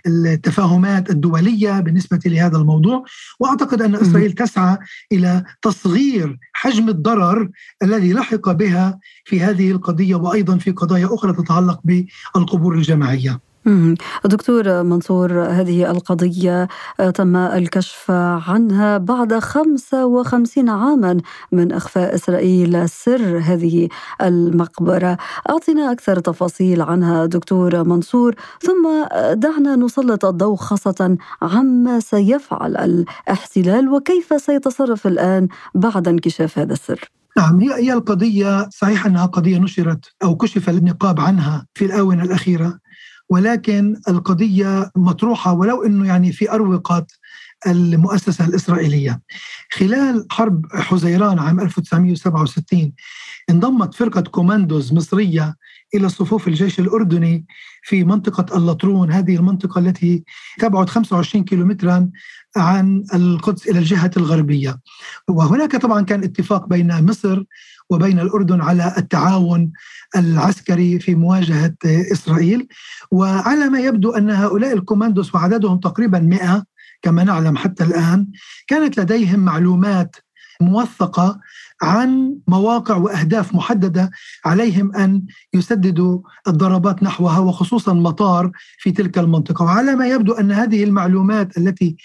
للتفاهمات 0.07 1.11
الدولية 1.11 1.81
بالنسبة 1.81 2.21
لهذا 2.27 2.57
الموضوع. 2.57 3.05
وأعتقد 3.41 3.83
أن 3.83 3.95
إسرائيل 3.95 4.33
تسعى 4.33 4.79
إلى 5.12 5.45
تصغير 5.62 6.39
حجم 6.53 6.89
الضرر 6.89 7.51
الذي 7.83 8.12
لحق 8.12 8.51
بها 8.51 8.99
في 9.25 9.41
هذه 9.41 9.71
القضية 9.71 10.15
وأيضا 10.15 10.57
في 10.59 10.71
قضايا 10.71 11.09
أخرى 11.15 11.33
تتعلق 11.33 11.81
بالقبور 11.85 12.75
الجماعية. 12.75 13.51
دكتور 14.25 14.83
منصور 14.83 15.42
هذه 15.42 15.90
القضية 15.90 16.69
آه، 17.00 17.11
تم 17.11 17.37
الكشف 17.37 18.11
عنها 18.49 18.99
بعد 18.99 19.38
55 19.38 20.69
عاما 20.69 21.21
من 21.52 21.73
إخفاء 21.73 22.14
إسرائيل 22.14 22.88
سر 22.88 23.38
هذه 23.38 23.88
المقبرة. 24.23 25.19
أعطنا 25.50 25.92
أكثر 25.92 26.19
تفاصيل 26.21 26.83
عنها 26.83 27.26
دكتور 27.26 27.85
منصور. 27.85 28.35
ثم 28.61 28.88
دعنا 29.33 29.76
نسلط 29.76 30.25
الضوء 30.25 30.57
خاصة 30.57 31.16
عما 31.42 32.00
سيفعل 32.00 32.76
الاحتلال 32.76 33.88
وكيف 33.88 34.42
سيتصرف 34.42 35.07
الآن 35.07 35.49
بعد 35.75 36.09
انكشاف 36.09 36.59
هذا 36.59 36.73
السر. 36.73 37.11
نعم 37.38 37.61
هي 37.61 37.75
هي 37.75 37.92
القضية 37.92 38.69
صحيح 38.71 39.07
أنها 39.07 39.26
قضية 39.26 39.59
نشرت 39.59 40.04
أو 40.23 40.37
كشف 40.37 40.69
النقاب 40.69 41.21
عنها 41.21 41.66
في 41.75 41.85
الآونة 41.85 42.23
الأخيرة. 42.23 42.78
ولكن 43.33 43.97
القضية 44.09 44.91
مطروحة 44.97 45.53
ولو 45.53 45.83
أنه 45.85 46.07
يعني 46.07 46.33
في 46.33 46.51
أروقة 46.51 47.07
المؤسسة 47.67 48.45
الإسرائيلية. 48.45 49.21
خلال 49.71 50.27
حرب 50.31 50.67
حزيران 50.73 51.39
عام 51.39 51.61
1967 51.61 52.93
انضمت 53.51 53.95
فرقة 53.95 54.21
كوماندوز 54.21 54.93
مصرية 54.93 55.57
إلى 55.95 56.09
صفوف 56.09 56.49
الجيش 56.49 56.81
الأردني 56.81 57.47
في 57.83 58.05
منطقة 58.05 58.57
اللطرون 58.57 59.12
هذه 59.12 59.37
المنطقة 59.37 59.79
التي 59.79 60.25
تبعد 60.59 60.89
25 60.89 61.45
كيلومترا 61.45 62.11
عن 62.57 63.05
القدس 63.15 63.69
إلى 63.69 63.79
الجهة 63.79 64.11
الغربية. 64.17 64.81
وهناك 65.29 65.77
طبعا 65.77 66.03
كان 66.03 66.25
اتفاق 66.25 66.67
بين 66.69 67.05
مصر 67.05 67.43
وبين 67.92 68.20
الأردن 68.20 68.61
على 68.61 68.94
التعاون 68.99 69.72
العسكري 70.16 70.99
في 70.99 71.14
مواجهة 71.14 71.75
إسرائيل. 71.84 72.68
وعلى 73.11 73.68
ما 73.68 73.80
يبدو 73.80 74.11
أن 74.11 74.30
هؤلاء 74.30 74.72
الكوماندوس 74.72 75.34
وعددهم 75.34 75.78
تقريبا 75.78 76.18
100 76.18 76.64
كما 77.02 77.25
نعلم 77.25 77.56
حتى 77.56 77.84
الآن 77.84 78.26
كانت 78.66 79.00
لديهم 79.00 79.40
معلومات 79.40 80.16
موثقة 80.61 81.40
عن 81.83 82.39
مواقع 82.49 82.97
وأهداف 82.97 83.55
محددة 83.55 84.11
عليهم 84.45 84.97
أن 84.97 85.23
يسددوا 85.55 86.21
الضربات 86.49 87.03
نحوها 87.03 87.39
وخصوصا 87.39 87.93
مطار 87.93 88.51
في 88.79 88.93
تلك 88.93 89.19
المنطقة. 89.19 89.65
وعلى 89.65 89.95
ما 89.95 90.07
يبدو 90.07 90.33
أن 90.33 90.53
هذه 90.53 90.85
المعلومات 90.85 91.59
التي 91.59 91.97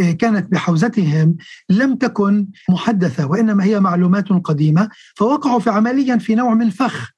آه، 0.00 0.10
كانت 0.10 0.52
بحوزتهم 0.52 1.36
لم 1.70 1.94
تكن 1.94 2.46
محدثة 2.68 3.26
وإنما 3.26 3.64
هي 3.64 3.80
معلومات 3.80 4.28
قديمة 4.28 4.88
فوقعوا 5.16 5.60
في 5.60 5.70
عمليا 5.70 6.16
في 6.16 6.34
نوع 6.34 6.54
من 6.54 6.66
الفخ 6.66 7.14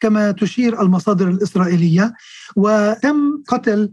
كما 0.00 0.32
تشير 0.32 0.82
المصادر 0.82 1.28
الإسرائيلية 1.28 2.14
وتم 2.56 3.42
قتل 3.48 3.90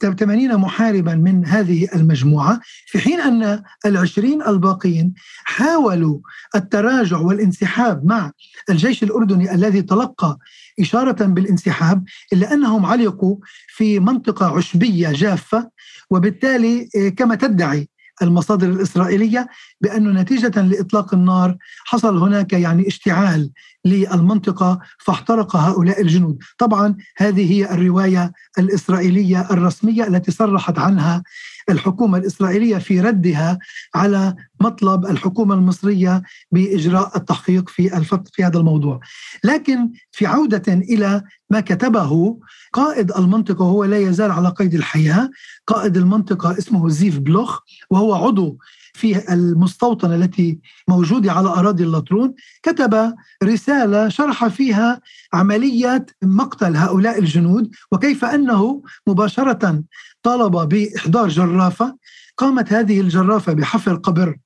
80 0.00 0.56
محاربا 0.56 1.14
من 1.14 1.46
هذه 1.46 1.88
المجموعة 1.94 2.60
في 2.86 2.98
حين 2.98 3.20
أن 3.20 3.62
العشرين 3.86 4.42
الباقين 4.42 5.14
حاولوا 5.44 6.18
التراجع 6.54 7.18
والانسحاب 7.18 8.06
مع 8.06 8.30
الجيش 8.70 9.02
الأردني 9.02 9.54
الذي 9.54 9.82
تلقى 9.82 10.38
إشارة 10.80 11.24
بالانسحاب 11.26 12.04
إلا 12.32 12.52
أنهم 12.52 12.86
علقوا 12.86 13.36
في 13.68 14.00
منطقة 14.00 14.56
عشبية 14.56 15.12
جافة 15.12 15.70
وبالتالي 16.10 16.88
كما 17.16 17.34
تدعي 17.34 17.88
المصادر 18.22 18.68
الإسرائيلية 18.68 19.48
بأنه 19.80 20.20
نتيجة 20.20 20.62
لإطلاق 20.62 21.14
النار 21.14 21.56
حصل 21.84 22.18
هناك 22.18 22.52
يعني 22.52 22.88
اشتعال 22.88 23.50
للمنطقة 23.84 24.80
فاحترق 24.98 25.56
هؤلاء 25.56 26.00
الجنود. 26.00 26.42
طبعا 26.58 26.96
هذه 27.16 27.52
هي 27.52 27.74
الرواية 27.74 28.32
الإسرائيلية 28.58 29.50
الرسمية 29.50 30.06
التي 30.06 30.30
صرحت 30.30 30.78
عنها 30.78 31.22
الحكومة 31.70 32.18
الإسرائيلية 32.18 32.76
في 32.78 33.00
ردها 33.00 33.58
على 33.94 34.34
مطلب 34.60 35.06
الحكومة 35.06 35.54
المصرية 35.54 36.22
بإجراء 36.52 37.16
التحقيق 37.16 37.68
في 37.68 38.04
في 38.32 38.44
هذا 38.44 38.58
الموضوع. 38.58 39.00
لكن 39.44 39.90
في 40.12 40.26
عودة 40.26 40.72
إلى 40.72 41.22
ما 41.50 41.60
كتبه 41.60 42.38
قائد 42.72 43.12
المنطقة 43.12 43.64
وهو 43.64 43.84
لا 43.84 43.98
يزال 43.98 44.30
على 44.30 44.48
قيد 44.48 44.74
الحياة 44.74 45.30
قائد 45.66 45.96
المنطقة 45.96 46.58
اسمه 46.58 46.88
زيف 46.88 47.18
بلوخ 47.18 47.60
وهو 47.90 48.14
عضو 48.14 48.58
في 48.94 49.32
المستوطنة 49.32 50.14
التي 50.14 50.58
موجودة 50.88 51.32
على 51.32 51.48
أراضي 51.48 51.84
اللطرون 51.84 52.34
كتب 52.62 53.14
رسالة 53.44 54.08
شرح 54.08 54.46
فيها 54.46 55.00
عملية 55.32 56.06
مقتل 56.22 56.76
هؤلاء 56.76 57.18
الجنود 57.18 57.70
وكيف 57.92 58.24
أنه 58.24 58.82
مباشرة 59.06 59.82
طالب 60.22 60.52
بإحضار 60.52 61.28
جرافة 61.28 61.96
قامت 62.36 62.72
هذه 62.72 63.00
الجرافة 63.00 63.52
بحفر 63.52 63.94
قبر 63.94 64.36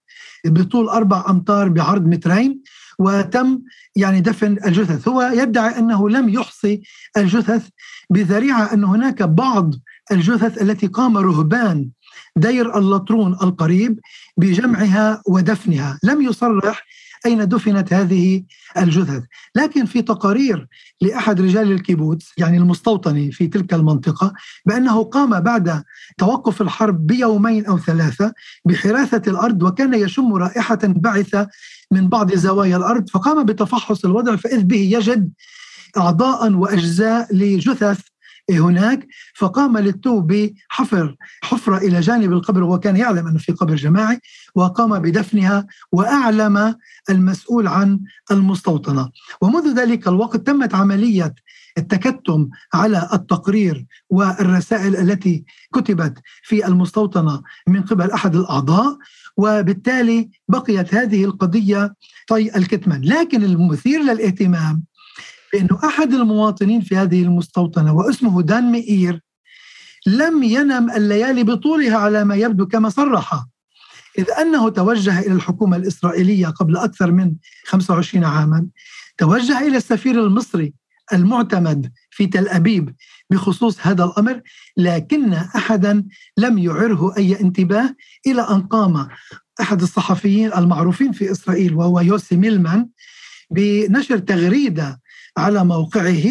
بطول 0.47 0.88
أربع 0.88 1.25
أمتار 1.28 1.69
بعرض 1.69 2.07
مترين 2.07 2.62
وتم 2.99 3.62
يعني 3.97 4.21
دفن 4.21 4.57
الجثث. 4.67 5.09
هو 5.09 5.23
يدعي 5.23 5.78
أنه 5.78 6.09
لم 6.09 6.28
يحصي 6.28 6.83
الجثث 7.17 7.69
بذريعة 8.11 8.73
أن 8.75 8.85
هناك 8.85 9.23
بعض 9.23 9.75
الجثث 10.12 10.62
التي 10.62 10.87
قام 10.87 11.19
رهبان 11.19 11.88
دير 12.37 12.79
اللطرون 12.79 13.33
القريب 13.33 14.00
بجمعها 14.37 15.23
ودفنها. 15.29 15.99
لم 16.03 16.23
يصرح 16.23 16.87
أين 17.27 17.49
دفنت 17.49 17.93
هذه 17.93 18.45
الجثث. 18.77 19.23
لكن 19.55 19.85
في 19.85 20.03
تقارير 20.03 20.67
لأحد 21.00 21.41
رجال 21.41 21.73
الكيبوتس 21.73 22.33
يعني 22.38 22.57
المستوطني 22.59 23.33
في 23.33 23.47
تلك 23.47 23.75
المنطقة 23.75 24.33
بأنه 24.67 25.03
قام 25.03 25.41
بعد 25.41 25.83
توقف 26.19 26.62
الحرب 26.62 27.07
بيومين 27.07 27.67
أو 27.67 27.79
ثلاثة 27.79 28.33
بحراثة 28.65 29.31
الأرض 29.31 29.62
وكان 29.62 29.95
يشم 29.95 30.35
رائحة 30.35 30.79
بعثة 30.83 31.49
من 31.91 32.09
بعض 32.09 32.35
زوايا 32.35 32.77
الأرض 32.77 33.11
فقام 33.11 33.45
بتفحص 33.45 34.05
الوضع 34.05 34.37
فإذ 34.37 34.62
به 34.62 34.91
يجد 34.93 35.31
أعضاء 35.97 36.53
وأجزاء 36.53 37.35
لجثث 37.37 38.00
هناك 38.50 39.07
فقام 39.35 39.78
للتو 39.78 40.21
بحفر 40.21 41.17
حفرة 41.43 41.76
إلى 41.76 42.00
جانب 42.00 42.33
القبر 42.33 42.62
وكان 42.62 42.97
يعلم 42.97 43.26
أنه 43.26 43.38
في 43.38 43.52
قبر 43.52 43.75
جماعي 43.75 44.21
وقام 44.55 44.99
بدفنها 44.99 45.67
وأعلم 45.93 46.75
المسؤول 47.11 47.67
عن 47.67 48.00
المستوطنة. 48.31 49.11
ومنذ 49.40 49.81
ذلك 49.81 50.09
الوقت 50.09 50.37
تمت 50.37 50.75
عملية 50.75 51.35
التكتم 51.78 52.49
على 52.75 53.09
التقرير 53.12 53.87
والرسائل 54.11 54.97
التي 54.97 55.45
كتبت 55.75 56.19
في 56.43 56.67
المستوطنة 56.67 57.43
من 57.69 57.83
قبل 57.83 58.11
أحد 58.11 58.37
الأعضاء 58.37 58.99
وبالتالي 59.37 60.31
بقيت 60.49 60.95
هذه 60.95 61.25
القضية 61.25 61.95
طي 62.28 62.57
الكتمان. 62.57 63.00
لكن 63.05 63.45
المثير 63.45 64.00
للإهتمام 64.00 64.83
بأنه 65.52 65.78
أحد 65.85 66.12
المواطنين 66.12 66.81
في 66.81 66.97
هذه 66.97 67.23
المستوطنة 67.23 67.93
واسمه 67.93 68.43
دان 68.43 68.73
مئير 68.73 69.21
لم 70.07 70.43
ينم 70.43 70.90
الليالي 70.90 71.43
بطولها 71.43 71.97
على 71.97 72.25
ما 72.25 72.35
يبدو 72.35 72.67
كما 72.67 72.88
صرح 72.88 73.45
إذ 74.19 74.31
أنه 74.31 74.69
توجه 74.69 75.21
إلى 75.21 75.33
الحكومة 75.33 75.76
الإسرائيلية 75.76 76.47
قبل 76.47 76.76
أكثر 76.76 77.12
من 77.12 77.35
25 77.66 78.25
عاما 78.25 78.66
توجه 79.18 79.61
إلى 79.61 79.77
السفير 79.77 80.25
المصري 80.25 80.75
المعتمد 81.12 81.92
في 82.11 82.27
تل 82.27 82.49
أبيب 82.49 82.94
بخصوص 83.31 83.87
هذا 83.87 84.05
الأمر 84.05 84.40
لكن 84.77 85.33
أحدا 85.33 86.05
لم 86.37 86.59
يعره 86.59 87.16
أي 87.16 87.40
انتباه 87.40 87.94
إلى 88.27 88.42
أن 88.42 88.62
قام 88.62 89.09
أحد 89.61 89.83
الصحفيين 89.83 90.53
المعروفين 90.53 91.12
في 91.12 91.31
إسرائيل 91.31 91.75
وهو 91.75 92.01
يوسي 92.01 92.37
ميلمان 92.37 92.88
بنشر 93.51 94.18
تغريدة 94.18 95.01
على 95.38 95.64
موقعه 95.64 96.24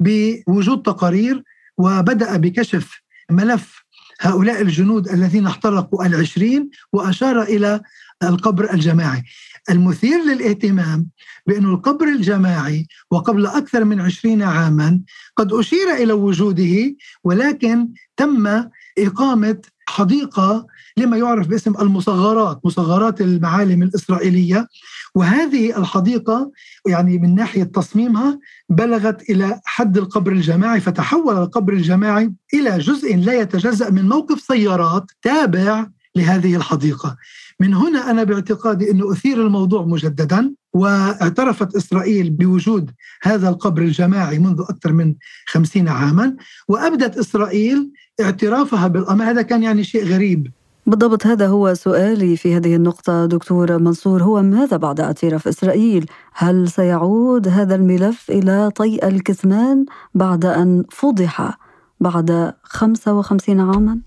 بوجود 0.00 0.82
تقارير 0.82 1.42
وبدأ 1.78 2.36
بكشف 2.36 3.02
ملف 3.30 3.84
هؤلاء 4.20 4.62
الجنود 4.62 5.08
الذين 5.08 5.46
احترقوا 5.46 6.06
العشرين 6.06 6.70
وأشار 6.92 7.42
إلى 7.42 7.80
القبر 8.22 8.74
الجماعي. 8.74 9.24
المثير 9.70 10.18
للاهتمام 10.24 11.06
بأن 11.46 11.64
القبر 11.64 12.06
الجماعي 12.08 12.86
وقبل 13.10 13.46
أكثر 13.46 13.84
من 13.84 14.00
عشرين 14.00 14.42
عاما 14.42 15.00
قد 15.36 15.52
أشير 15.52 15.94
إلى 15.94 16.12
وجوده 16.12 16.96
ولكن 17.24 17.88
تم 18.16 18.64
إقامة 18.98 19.58
حديقة 19.88 20.66
لما 20.96 21.16
يعرف 21.16 21.46
باسم 21.46 21.74
المصغرات 21.80 22.60
مصغرات 22.64 23.20
المعالم 23.20 23.82
الإسرائيلية. 23.82 24.68
وهذه 25.14 25.78
الحديقة 25.78 26.50
يعني 26.86 27.18
من 27.18 27.34
ناحية 27.34 27.62
تصميمها 27.62 28.38
بلغت 28.68 29.30
إلى 29.30 29.60
حد 29.64 29.98
القبر 29.98 30.32
الجماعي 30.32 30.80
فتحول 30.80 31.36
القبر 31.36 31.72
الجماعي 31.72 32.32
إلى 32.54 32.78
جزء 32.78 33.16
لا 33.16 33.32
يتجزأ 33.32 33.90
من 33.90 34.08
موقف 34.08 34.40
سيارات 34.40 35.04
تابع 35.22 35.86
لهذه 36.16 36.56
الحديقة 36.56 37.16
من 37.60 37.74
هنا 37.74 38.10
أنا 38.10 38.24
باعتقادي 38.24 38.90
أنه 38.90 39.12
أثير 39.12 39.46
الموضوع 39.46 39.84
مجددا 39.84 40.54
واعترفت 40.72 41.76
إسرائيل 41.76 42.30
بوجود 42.30 42.90
هذا 43.22 43.48
القبر 43.48 43.82
الجماعي 43.82 44.38
منذ 44.38 44.60
أكثر 44.60 44.92
من 44.92 45.14
خمسين 45.46 45.88
عاما 45.88 46.36
وأبدت 46.68 47.18
إسرائيل 47.18 47.90
اعترافها 48.20 48.88
بالأمر 48.88 49.24
هذا 49.24 49.42
كان 49.42 49.62
يعني 49.62 49.84
شيء 49.84 50.04
غريب 50.04 50.50
بالضبط 50.86 51.26
هذا 51.26 51.46
هو 51.46 51.74
سؤالي 51.74 52.36
في 52.36 52.56
هذه 52.56 52.76
النقطة 52.76 53.26
دكتور 53.26 53.78
منصور 53.78 54.22
هو 54.22 54.42
ماذا 54.42 54.76
بعد 54.76 55.00
اعتراف 55.00 55.48
إسرائيل؟ 55.48 56.06
هل 56.34 56.70
سيعود 56.70 57.48
هذا 57.48 57.74
الملف 57.74 58.30
إلى 58.30 58.70
طي 58.70 59.08
الكثمان 59.08 59.86
بعد 60.14 60.44
أن 60.44 60.84
فضح 60.90 61.58
بعد 62.00 62.54
55 62.62 63.60
عاما؟ 63.60 64.00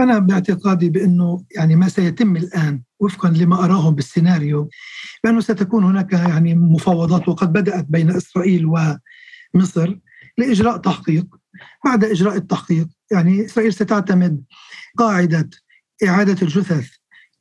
أنا 0.00 0.18
باعتقادي 0.18 0.88
بأنه 0.88 1.44
يعني 1.56 1.76
ما 1.76 1.88
سيتم 1.88 2.36
الآن 2.36 2.82
وفقا 3.00 3.28
لما 3.28 3.64
أراه 3.64 3.90
بالسيناريو 3.90 4.68
بأنه 5.24 5.40
ستكون 5.40 5.84
هناك 5.84 6.12
يعني 6.12 6.54
مفاوضات 6.54 7.28
وقد 7.28 7.52
بدأت 7.52 7.86
بين 7.88 8.10
إسرائيل 8.10 8.66
ومصر 9.54 9.98
لإجراء 10.38 10.76
تحقيق 10.76 11.26
بعد 11.84 12.04
إجراء 12.04 12.36
التحقيق 12.36 12.88
يعني 13.12 13.44
إسرائيل 13.44 13.72
ستعتمد 13.72 14.42
قاعدة 14.98 15.50
إعادة 16.08 16.36
الجثث 16.42 16.88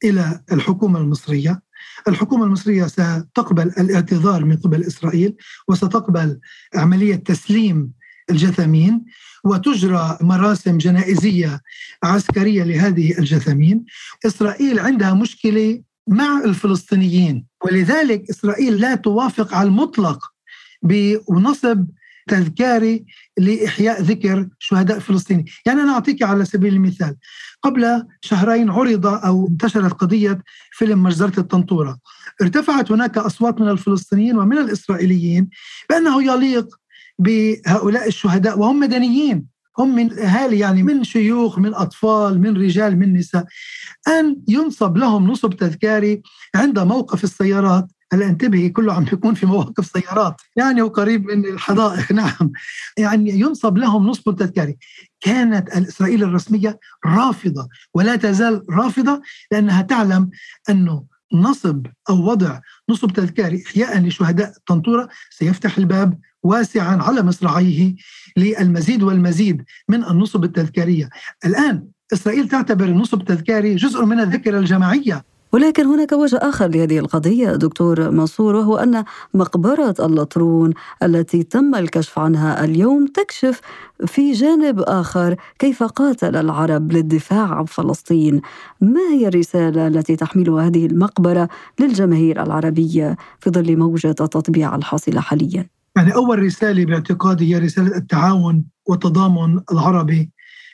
إلى 0.04 0.42
الحكومة 0.52 1.00
المصرية 1.00 1.62
الحكومة 2.08 2.46
المصرية 2.46 2.88
ستقبل 2.88 3.68
الاعتذار 3.68 4.46
من 4.46 4.58
قبل 4.58 4.84
إسرائيل 4.84 5.36
وستقبل 5.68 6.40
عملية 6.76 7.16
تسليم 7.16 7.92
الجثامين 8.30 9.06
وتجرى 9.44 10.18
مراسم 10.22 10.78
جنائزية 10.78 11.62
عسكرية 12.04 12.64
لهذه 12.64 13.20
الجثامين 13.20 13.86
إسرائيل 14.26 14.80
عندها 14.80 15.14
مشكلة 15.14 15.82
مع 16.08 16.42
الفلسطينيين 16.46 17.46
ولذلك 17.66 18.30
إسرائيل 18.30 18.78
لا 18.82 18.96
توافق 18.96 19.54
على 19.54 19.68
المطلق 19.68 20.34
بنصب 20.82 21.86
تذكاري 22.28 23.06
لإحياء 23.38 24.02
ذكر 24.02 24.48
شهداء 24.60 25.00
فلسطين 25.00 25.46
يعني 25.66 25.82
أنا 25.82 25.94
أعطيك 25.94 26.24
على 26.24 26.46
سبيل 26.46 26.74
المثال 26.74 27.16
قبل 27.62 28.04
شهرين 28.22 28.70
عرض 28.70 29.06
أو 29.06 29.48
انتشرت 29.48 29.94
قضية 29.94 30.44
فيلم 30.72 31.04
مجزرة 31.04 31.40
الطنطورة. 31.40 31.98
ارتفعت 32.42 32.92
هناك 32.92 33.18
أصوات 33.18 33.62
من 33.62 33.70
الفلسطينيين 33.70 34.38
ومن 34.38 34.58
الإسرائيليين 34.58 35.50
بأنه 35.90 36.24
يليق 36.24 36.80
بهؤلاء 37.20 38.08
الشهداء 38.08 38.60
وهم 38.60 38.80
مدنيين. 38.80 39.54
هم 39.80 39.96
من 39.96 40.20
أهالي 40.20 40.60
يعني 40.60 40.84
من 40.84 41.04
شيوخ 41.04 41.60
من 41.60 41.74
أطفال 41.74 42.42
من 42.42 42.58
رجال 42.58 43.00
من 43.00 43.14
نساء. 43.14 43.46
أن 44.08 44.38
ينصب 44.48 44.98
لهم 44.98 45.32
نصب 45.32 45.54
تذكاري 45.54 46.22
عند 46.56 46.80
موقف 46.80 47.24
السيارات 47.24 47.88
هلا 48.14 48.26
انتبهي 48.26 48.70
كله 48.70 48.94
عم 48.94 49.06
يكون 49.14 49.34
في 49.34 49.46
مواقف 49.46 49.86
سيارات. 49.86 50.42
يعني 50.56 50.82
وقريب 50.82 51.26
من 51.26 51.46
الحدائق. 51.46 52.12
نعم. 52.22 52.52
يعني 52.98 53.40
ينصب 53.40 53.78
لهم 53.78 54.08
نصب 54.08 54.30
التذكاري 54.30 54.78
كانت 55.22 55.78
الإسرائيل 55.78 56.24
الرسمية 56.24 56.80
رافضة 57.06 57.68
ولا 57.94 58.16
تزال 58.16 58.66
رافضة 58.70 59.22
لأنها 59.52 59.82
تعلم 59.82 60.30
أنه 60.70 61.04
نصب 61.34 61.88
أو 62.10 62.30
وضع 62.30 62.60
نصب 62.90 63.12
تذكاري 63.12 63.64
إحياء 63.68 64.00
لشهداء 64.00 64.54
طنطورة 64.68 65.10
سيفتح 65.30 65.78
الباب 65.78 66.20
واسعا 66.44 66.98
على 66.98 67.22
مصراعيه 67.22 67.96
للمزيد 68.38 69.04
والمزيد 69.04 69.64
من 69.90 70.04
النصب 70.04 70.44
التذكارية. 70.44 71.10
الآن 71.46 71.88
إسرائيل 72.14 72.50
تعتبر 72.50 72.86
النصب 72.86 73.22
التذكاري 73.22 73.76
جزء 73.76 74.06
من 74.06 74.20
الذكرى 74.20 74.58
الجماعية. 74.58 75.26
ولكن 75.54 75.86
هناك 75.86 76.12
وجه 76.12 76.38
آخر 76.42 76.68
لهذه 76.68 77.00
القضية 77.00 77.56
دكتور 77.56 78.12
منصور 78.12 78.56
وهو 78.56 78.78
أن 78.78 79.04
مقبرة 79.34 79.96
اللطرون 80.00 80.74
التي 81.04 81.44
تم 81.44 81.76
الكشف 81.76 82.20
عنها 82.20 82.64
اليوم 82.64 83.06
تكشف 83.06 83.62
في 84.06 84.32
جانب 84.32 84.80
آخر 84.80 85.36
كيف 85.60 85.84
قاتل 85.84 86.36
العرب 86.36 86.92
للدفاع 86.92 87.54
عن 87.54 87.66
فلسطين 87.66 88.42
ما 88.82 89.02
هي 89.14 89.28
الرسالة 89.28 89.88
التي 89.88 90.16
تحملها 90.16 90.68
هذه 90.68 90.86
المقبرة 90.86 91.50
للجماهير 91.80 92.44
العربية 92.44 93.18
في 93.40 93.50
ظل 93.50 93.78
موجة 93.78 94.10
التطبيع 94.10 94.76
الحاصلة 94.76 95.22
حاليا؟ 95.22 95.68
يعني 95.96 96.16
أول 96.16 96.40
رسالة 96.40 96.86
باعتقادي 96.86 97.56
هي 97.56 97.60
رسالة 97.60 97.98
التعاون 97.98 98.66
والتضامن 98.86 99.60
العربي 99.72 100.32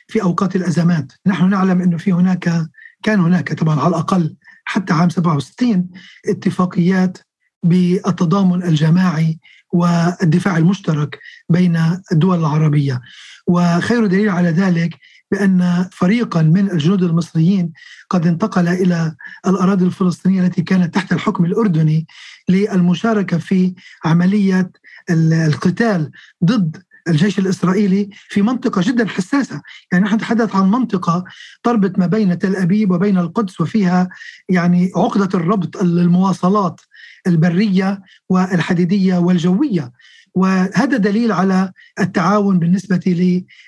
في 0.08 0.22
أوقات 0.22 0.56
الأزمات 0.56 1.12
نحن 1.26 1.50
نعلم 1.50 1.82
أنه 1.82 1.96
في 1.96 2.12
هناك 2.12 2.70
كان 3.02 3.20
هناك 3.20 3.52
طبعا 3.52 3.80
على 3.80 3.88
الأقل 3.88 4.36
حتى 4.70 4.92
عام 4.92 5.10
67 5.10 5.88
اتفاقيات 6.28 7.18
بالتضامن 7.62 8.62
الجماعي 8.62 9.38
والدفاع 9.72 10.56
المشترك 10.56 11.18
بين 11.48 11.78
الدول 12.12 12.38
العربية. 12.38 13.00
وخير 13.46 14.06
دليل 14.06 14.28
على 14.28 14.50
ذلك 14.50 14.98
بأن 15.30 15.88
فريقا 15.92 16.42
من 16.42 16.70
الجنود 16.70 17.02
المصريين 17.02 17.72
قد 18.10 18.26
انتقل 18.26 18.68
إلى 18.68 19.14
الأراضي 19.46 19.84
الفلسطينية 19.84 20.42
التي 20.46 20.62
كانت 20.62 20.94
تحت 20.94 21.12
الحكم 21.12 21.44
الأردني 21.44 22.06
للمشاركة 22.48 23.38
في 23.38 23.74
عملية 24.04 24.70
القتال 25.10 26.10
ضد 26.44 26.82
الجيش 27.08 27.38
الإسرائيلي 27.38 28.10
في 28.28 28.42
منطقة 28.42 28.82
جدا 28.84 29.08
حساسة. 29.08 29.62
يعني 29.92 30.04
نحن 30.04 30.14
نتحدث 30.14 30.56
عن 30.56 30.70
منطقة 30.70 31.24
تربط 31.62 31.98
ما 31.98 32.06
بين 32.06 32.38
تل 32.38 32.56
أبيب 32.56 32.90
وبين 32.90 33.18
القدس 33.18 33.60
وفيها 33.60 34.08
يعني 34.48 34.92
عقدة 34.96 35.38
الربط 35.38 35.76
المواصلات 35.76 36.80
البرية 37.26 38.02
والحديدية 38.28 39.18
والجوية. 39.18 39.92
وهذا 40.34 40.96
دليل 40.96 41.32
على 41.32 41.72
التعاون 42.00 42.58
بالنسبة 42.58 43.00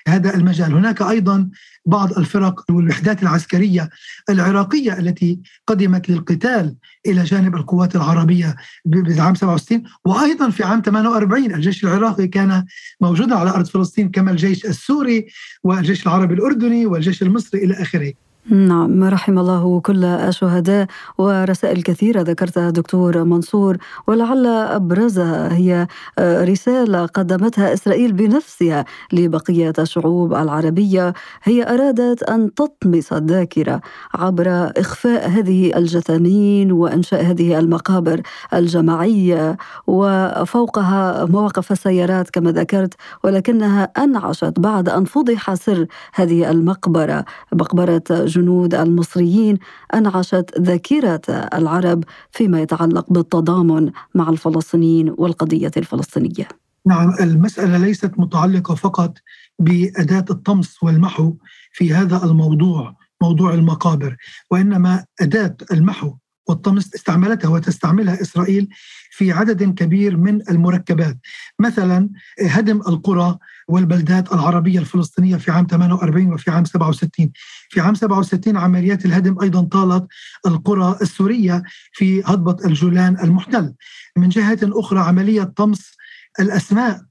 لهذا 0.07 0.35
المجال. 0.35 0.73
هناك 0.73 1.01
أيضا 1.01 1.49
بعض 1.85 2.17
الفرق 2.17 2.71
والوحدات 2.71 3.23
العسكرية 3.23 3.89
العراقية 4.29 4.99
التي 4.99 5.39
قدمت 5.67 6.09
للقتال 6.09 6.75
إلى 7.05 7.23
جانب 7.23 7.55
القوات 7.55 7.95
العربية 7.95 8.55
بعام 8.85 9.35
67 9.35 9.83
وأيضا 10.05 10.49
في 10.49 10.63
عام 10.63 10.81
48 10.85 11.53
الجيش 11.53 11.83
العراقي 11.83 12.27
كان 12.27 12.65
موجودا 13.01 13.35
على 13.35 13.49
أرض 13.49 13.65
فلسطين 13.65 14.11
كما 14.11 14.31
الجيش 14.31 14.65
السوري 14.65 15.27
والجيش 15.63 16.03
العربي 16.03 16.33
الأردني 16.33 16.85
والجيش 16.85 17.23
المصري 17.23 17.63
إلى 17.63 17.73
آخره. 17.81 18.13
نعم 18.49 19.03
رحم 19.03 19.39
الله 19.39 19.79
كل 19.79 20.05
الشهداء 20.05 20.87
ورسائل 21.17 21.83
كثيرة 21.83 22.21
ذكرتها 22.21 22.69
دكتور 22.69 23.23
منصور 23.23 23.77
ولعل 24.07 24.47
أبرزها 24.47 25.53
هي 25.53 25.87
آه، 26.19 26.43
رسالة 26.43 27.05
قدمتها 27.05 27.73
إسرائيل 27.73 28.13
بنفسها 28.13 28.85
لبقية 29.13 29.73
الشعوب 29.79 30.33
العربية 30.33 31.13
هي 31.43 31.73
أرادت 31.73 32.23
أن 32.23 32.53
تطمس 32.53 33.13
الذاكرة 33.13 33.81
عبر 34.13 34.71
إخفاء 34.77 35.29
هذه 35.29 35.77
الجثامين 35.77 36.71
وإنشاء 36.71 37.23
هذه 37.23 37.59
المقابر 37.59 38.21
الجماعية 38.53 39.57
وفوقها 39.87 41.25
مواقف 41.25 41.71
السيارات 41.71 42.29
كما 42.29 42.51
ذكرت 42.51 42.93
ولكنها 43.23 43.83
أنعشت 43.83 44.59
بعد 44.59 44.89
أن 44.89 45.05
فضح 45.05 45.53
سر 45.53 45.85
هذه 46.13 46.51
المقبرة 46.51 47.25
مقبرة 47.53 48.03
الجنود 48.37 48.75
المصريين 48.75 49.57
أنعشت 49.93 50.45
ذاكرة 50.59 51.21
العرب 51.29 52.03
فيما 52.31 52.61
يتعلق 52.61 53.13
بالتضامن 53.13 53.91
مع 54.15 54.29
الفلسطينيين 54.29 55.15
والقضية 55.17 55.71
الفلسطينية. 55.77 56.47
نعم 56.85 57.13
المسألة 57.19 57.77
ليست 57.77 58.11
متعلقة 58.17 58.75
فقط 58.75 59.17
بأداة 59.59 60.25
الطمس 60.29 60.83
والمحو 60.83 61.33
في 61.71 61.93
هذا 61.93 62.23
الموضوع 62.23 62.95
موضوع 63.21 63.53
المقابر 63.53 64.17
وإنما 64.51 65.05
أداة 65.21 65.55
المحو 65.71 66.13
والطمس 66.47 66.95
استعملتها 66.95 67.49
وتستعملها 67.49 68.21
إسرائيل 68.21 68.67
في 69.11 69.31
عدد 69.31 69.63
كبير 69.63 70.17
من 70.17 70.49
المركبات 70.49 71.17
مثلا 71.59 72.09
هدم 72.41 72.77
القرى 72.77 73.37
والبلدات 73.67 74.33
العربية 74.33 74.79
الفلسطينية 74.79 75.35
في 75.35 75.51
عام 75.51 75.67
48 75.69 76.33
وفي 76.33 76.51
عام 76.51 76.65
67 76.65 77.31
في 77.69 77.81
عام 77.81 77.95
67 77.95 78.57
عمليات 78.57 79.05
الهدم 79.05 79.41
أيضا 79.41 79.61
طالت 79.61 80.07
القرى 80.47 80.97
السورية 81.01 81.63
في 81.91 82.23
هضبة 82.25 82.65
الجولان 82.65 83.19
المحتل. 83.23 83.73
من 84.17 84.29
جهة 84.29 84.59
أخرى 84.63 84.99
عملية 84.99 85.43
طمس 85.43 85.95
الأسماء 86.39 87.01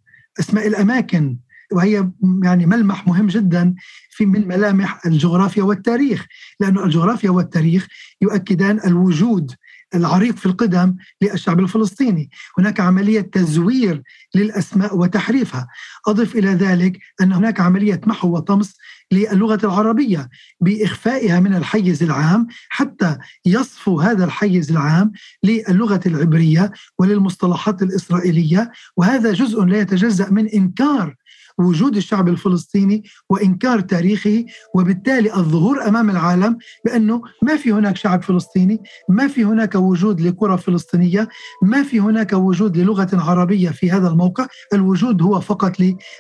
أسماء 0.41 0.67
الأماكن 0.67 1.37
وهي 1.73 2.11
يعني 2.43 2.67
ملمح 2.67 3.07
مهم 3.07 3.27
جدا 3.27 3.75
في 4.11 4.27
من 4.27 4.49
ملامح 4.49 5.07
الجغرافيا 5.07 5.63
والتاريخ 5.63 6.27
لأن 6.61 6.79
الجغرافيا 6.79 7.31
والتاريخ 7.31 7.89
يؤكدان 8.23 8.81
الوجود 8.87 9.53
العريق 9.95 10.37
في 10.37 10.47
القدم 10.47 10.95
للشعب 11.23 11.61
الفلسطيني. 11.61 12.31
هناك 12.59 12.81
عملية 12.81 13.21
تزوير 13.21 14.03
للأسماء 14.35 14.97
وتحريفها. 14.97 15.69
أضف 16.07 16.37
إلى 16.37 16.49
ذلك 16.49 16.99
أن 17.21 17.33
هناك 17.33 17.61
عملية 17.61 18.01
محو 18.07 18.37
وطمس 18.37 18.77
للغة 19.13 19.59
العربية 19.65 20.29
بإخفائها 20.61 21.41
من 21.41 21.55
الحيز 21.55 22.03
العام 22.03 22.47
حتى 22.69 23.19
يصفو 23.47 24.01
هذا 24.01 24.25
الحيز 24.25 24.71
العام 24.71 25.13
للغة 25.45 26.01
العبرية 26.07 26.73
وللمصطلحات 26.99 27.83
الإسرائيلية. 27.83 28.73
وهذا 28.97 29.33
جزء 29.33 29.65
لا 29.65 29.79
يتجزأ 29.79 30.31
من 30.31 30.49
إنكار 30.49 31.17
وجود 31.59 31.97
الشعب 31.97 32.29
الفلسطيني 32.29 33.05
وإنكار 33.31 33.81
تاريخه 33.81 34.45
وبالتالي 34.75 35.35
الظهور 35.37 35.89
أمام 35.89 36.11
العالم 36.11 36.59
بأنه 36.85 37.23
ما 37.43 37.57
في 37.57 37.73
هناك 37.73 37.97
شعب 37.97 38.23
فلسطيني، 38.23 38.83
ما 39.09 39.29
في 39.29 39.45
هناك 39.45 39.75
وجود 39.75 40.21
لقرى 40.21 40.59
فلسطينية، 40.59 41.29
ما 41.63 41.83
في 41.83 42.01
هناك 42.01 42.33
وجود 42.33 42.77
للغة 42.77 43.09
عربيه 43.13 43.69
في 43.71 43.91
هذا 43.91 44.09
الموقع، 44.09 44.47
الوجود 44.73 45.23
هو 45.23 45.41
فقط 45.41 45.73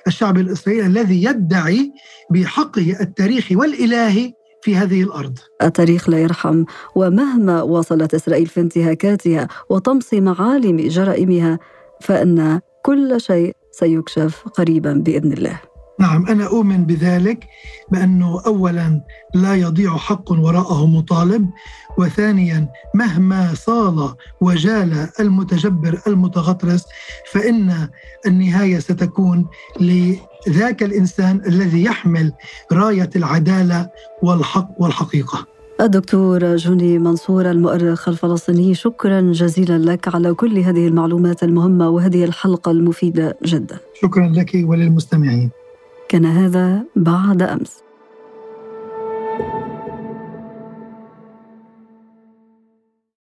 للشعب 0.06 0.38
الإسرائيلي 0.38 0.86
الذي 0.86 1.24
يدعي 1.24 1.92
بحقه 2.30 2.96
التاريخي 3.00 3.56
والالهي 3.56 4.32
في 4.62 4.76
هذه 4.76 5.02
الأرض. 5.02 5.38
التاريخ 5.62 6.08
لا 6.08 6.18
يرحم 6.18 6.64
ومهما 6.94 7.62
واصلت 7.62 8.14
إسرائيل 8.14 8.46
في 8.46 8.60
انتهاكاتها 8.60 9.48
وطمس 9.70 10.14
معالم 10.14 10.76
جرائمها 10.76 11.58
فإن 12.00 12.60
كل 12.82 13.20
شيء 13.20 13.56
سيكشف 13.72 14.44
قريبا 14.54 14.92
بإذن 14.92 15.32
الله. 15.32 15.60
نعم 16.00 16.26
أنا 16.26 16.46
أؤمن 16.46 16.86
بذلك 16.86 17.46
بأنه 17.90 18.42
اولا 18.46 19.00
لا 19.34 19.54
يضيع 19.54 19.96
حق 19.96 20.32
وراءه 20.32 20.86
مطالب 20.86 21.50
وثانيا 21.98 22.68
مهما 22.94 23.54
صال 23.54 24.14
وجال 24.40 25.08
المتجبر 25.20 26.00
المتغطرس 26.06 26.84
فإن 27.32 27.88
النهاية 28.26 28.78
ستكون 28.78 29.46
لذاك 29.80 30.82
الإنسان 30.82 31.42
الذي 31.46 31.84
يحمل 31.84 32.32
راية 32.72 33.10
العدالة 33.16 33.90
والحق 34.22 34.68
والحقيقة. 34.78 35.51
الدكتور 35.82 36.56
جوني 36.56 36.98
منصور 36.98 37.50
المؤرخ 37.50 38.08
الفلسطيني 38.08 38.74
شكرا 38.74 39.20
جزيلا 39.20 39.78
لك 39.78 40.14
على 40.14 40.34
كل 40.34 40.58
هذه 40.58 40.88
المعلومات 40.88 41.42
المهمة 41.42 41.88
وهذه 41.88 42.24
الحلقة 42.24 42.70
المفيدة 42.70 43.36
جدا. 43.44 43.76
شكرا 43.94 44.28
لك 44.28 44.50
وللمستمعين. 44.54 45.50
كان 46.08 46.24
هذا 46.24 46.84
بعد 46.96 47.42
أمس. 47.42 47.82